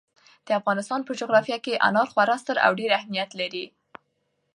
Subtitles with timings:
[0.45, 3.65] د افغانستان په جغرافیه کې انار خورا ستر او ډېر اهمیت لري.